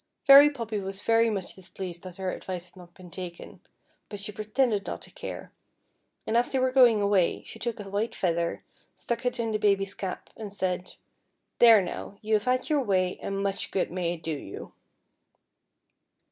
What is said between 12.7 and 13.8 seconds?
way, and much